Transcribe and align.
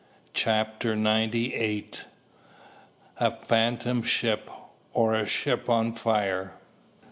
CHAPTER 0.33 0.95
NINETY 0.95 1.53
EIGHT. 1.53 2.05
A 3.19 3.29
PHANTOM 3.29 4.01
SHIP 4.01 4.49
OR 4.95 5.13
A 5.13 5.27
SHIP 5.27 5.69
ON 5.69 5.93
FIRE? 5.93 6.53